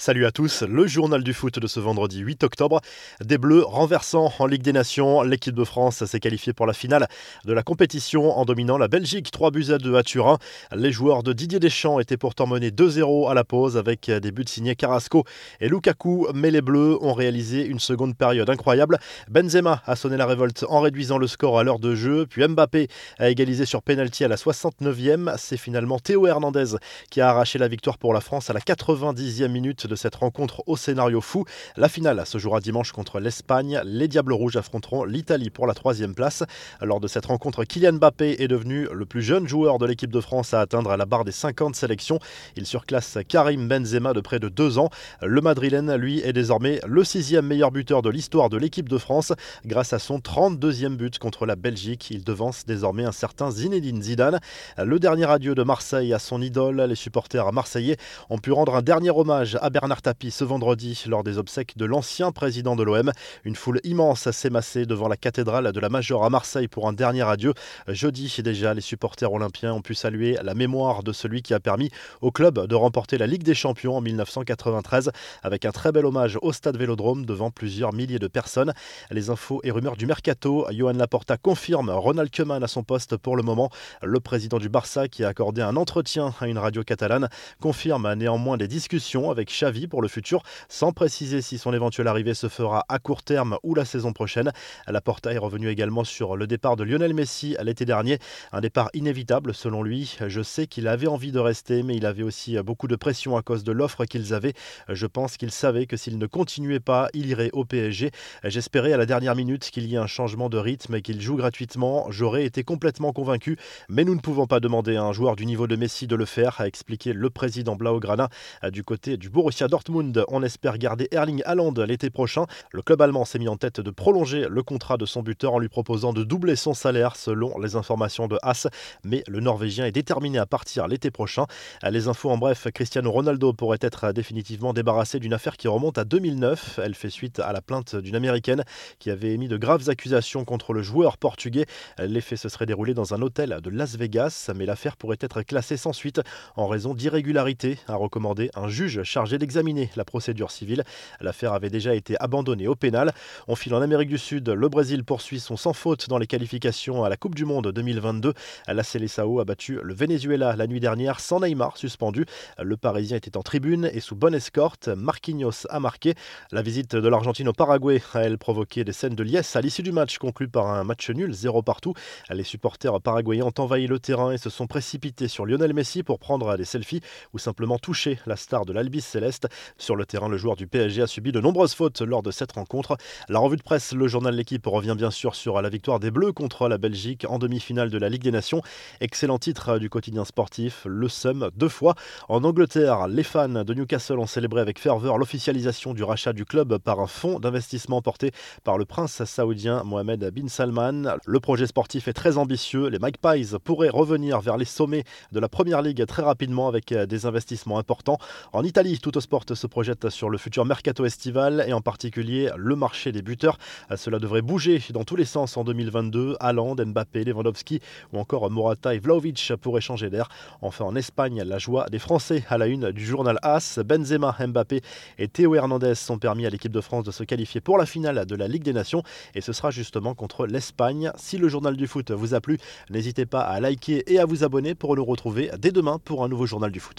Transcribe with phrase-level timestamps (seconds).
[0.00, 2.80] Salut à tous, le journal du foot de ce vendredi 8 octobre.
[3.22, 7.06] Des Bleus renversant en Ligue des Nations, l'équipe de France s'est qualifiée pour la finale
[7.44, 10.38] de la compétition en dominant la Belgique 3 buts à 2 à Turin.
[10.74, 14.46] Les joueurs de Didier Deschamps étaient pourtant menés 2-0 à la pause avec des buts
[14.46, 15.24] signés Carrasco
[15.60, 18.98] et Lukaku, mais les Bleus ont réalisé une seconde période incroyable.
[19.28, 22.88] Benzema a sonné la révolte en réduisant le score à l'heure de jeu, puis Mbappé
[23.18, 25.34] a égalisé sur pénalty à la 69e.
[25.36, 26.76] C'est finalement Théo Hernandez
[27.10, 30.62] qui a arraché la victoire pour la France à la 90e minute de cette rencontre
[30.66, 31.44] au scénario fou.
[31.76, 33.80] La finale se jouera dimanche contre l'Espagne.
[33.84, 36.44] Les Diables Rouges affronteront l'Italie pour la troisième place.
[36.80, 40.20] Lors de cette rencontre, Kylian Mbappé est devenu le plus jeune joueur de l'équipe de
[40.20, 42.20] France à atteindre la barre des 50 sélections.
[42.56, 44.90] Il surclasse Karim Benzema de près de deux ans.
[45.20, 49.32] Le Madrilène, lui, est désormais le sixième meilleur buteur de l'histoire de l'équipe de France
[49.66, 52.10] grâce à son 32e but contre la Belgique.
[52.10, 54.38] Il devance désormais un certain Zinedine Zidane.
[54.78, 57.96] Le dernier adieu de Marseille à son idole, les supporters marseillais
[58.28, 61.86] ont pu rendre un dernier hommage à Bernard Tapie ce vendredi lors des obsèques de
[61.86, 63.12] l'ancien président de l'OM.
[63.44, 66.92] Une foule immense s'est massée devant la cathédrale de la Major à Marseille pour un
[66.92, 67.54] dernier adieu.
[67.88, 71.88] Jeudi déjà, les supporters olympiens ont pu saluer la mémoire de celui qui a permis
[72.20, 76.38] au club de remporter la Ligue des Champions en 1993 avec un très bel hommage
[76.42, 78.74] au stade Vélodrome devant plusieurs milliers de personnes.
[79.10, 83.34] Les infos et rumeurs du mercato, Johan Laporta confirme Ronald Koeman à son poste pour
[83.34, 83.70] le moment.
[84.02, 87.30] Le président du Barça qui a accordé un entretien à une radio catalane
[87.62, 92.34] confirme néanmoins des discussions avec Xavi pour le futur, sans préciser si son éventuelle arrivée
[92.34, 94.50] se fera à court terme ou la saison prochaine.
[94.88, 98.18] Laporta est revenu également sur le départ de Lionel Messi l'été dernier,
[98.52, 100.16] un départ inévitable selon lui.
[100.26, 103.42] Je sais qu'il avait envie de rester, mais il avait aussi beaucoup de pression à
[103.42, 104.54] cause de l'offre qu'ils avaient.
[104.88, 108.10] Je pense qu'il savait que s'il ne continuait pas, il irait au PSG.
[108.44, 111.36] J'espérais à la dernière minute qu'il y ait un changement de rythme et qu'il joue
[111.36, 112.10] gratuitement.
[112.10, 113.56] J'aurais été complètement convaincu,
[113.88, 116.24] mais nous ne pouvons pas demander à un joueur du niveau de Messi de le
[116.24, 118.28] faire, a expliqué le président Blaugrana
[118.72, 120.24] du côté du Borussia Dortmund.
[120.28, 122.46] On espère garder Erling Haaland l'été prochain.
[122.72, 125.58] Le club allemand s'est mis en tête de prolonger le contrat de son buteur en
[125.58, 128.66] lui proposant de doubler son salaire selon les informations de Haas.
[129.04, 131.46] Mais le Norvégien est déterminé à partir l'été prochain.
[131.88, 136.04] Les infos en bref, Cristiano Ronaldo pourrait être définitivement débarrassé d'une affaire qui remonte à
[136.04, 136.80] 2009.
[136.82, 138.64] Elle fait suite à la plainte d'une américaine
[138.98, 141.66] qui avait émis de graves accusations contre le joueur portugais.
[141.98, 145.76] L'effet se serait déroulé dans un hôtel de Las Vegas, mais l'affaire pourrait être classée
[145.76, 146.20] sans suite
[146.56, 150.84] en raison d'irrégularités, a recommandé un juge chargé d'examiner examiner la procédure civile.
[151.20, 153.12] L'affaire avait déjà été abandonnée au pénal.
[153.48, 154.48] On file en Amérique du Sud.
[154.48, 158.32] Le Brésil poursuit son sans faute dans les qualifications à la Coupe du Monde 2022.
[158.68, 162.26] La Seleção a battu le Venezuela la nuit dernière sans Neymar suspendu.
[162.62, 164.86] Le Parisien était en tribune et sous bonne escorte.
[164.86, 166.14] Marquinhos a marqué.
[166.52, 169.82] La visite de l'Argentine au Paraguay a elle provoqué des scènes de liesse à l'issue
[169.82, 171.94] du match conclu par un match nul, zéro partout.
[172.30, 176.20] Les supporters paraguayens ont envahi le terrain et se sont précipités sur Lionel Messi pour
[176.20, 177.00] prendre des selfies
[177.32, 179.39] ou simplement toucher la star de l'Albis Céleste.
[179.78, 182.52] Sur le terrain, le joueur du PSG a subi de nombreuses fautes lors de cette
[182.52, 182.96] rencontre.
[183.28, 186.32] La revue de presse, le journal L'équipe revient bien sûr sur la victoire des Bleus
[186.32, 188.62] contre la Belgique en demi-finale de la Ligue des Nations.
[189.00, 191.94] Excellent titre du quotidien sportif, le Sum, deux fois.
[192.28, 196.78] En Angleterre, les fans de Newcastle ont célébré avec ferveur l'officialisation du rachat du club
[196.78, 198.32] par un fonds d'investissement porté
[198.64, 201.16] par le prince saoudien Mohamed bin Salman.
[201.26, 202.88] Le projet sportif est très ambitieux.
[202.88, 207.26] Les Magpies pourraient revenir vers les sommets de la Première Ligue très rapidement avec des
[207.26, 208.18] investissements importants.
[208.52, 212.74] En Italie, tout au Se projette sur le futur mercato estival et en particulier le
[212.74, 213.58] marché des buteurs.
[213.94, 216.36] Cela devrait bouger dans tous les sens en 2022.
[216.40, 217.80] Haaland, Mbappé, Lewandowski
[218.12, 220.28] ou encore Morata et Vlaovic pourraient changer d'air.
[220.62, 223.78] Enfin en Espagne, la joie des Français à la une du journal AS.
[223.78, 224.80] Benzema, Mbappé
[225.18, 228.26] et Théo Hernandez sont permis à l'équipe de France de se qualifier pour la finale
[228.26, 229.04] de la Ligue des Nations
[229.36, 231.12] et ce sera justement contre l'Espagne.
[231.16, 232.58] Si le journal du foot vous a plu,
[232.90, 236.28] n'hésitez pas à liker et à vous abonner pour nous retrouver dès demain pour un
[236.28, 236.96] nouveau journal du foot.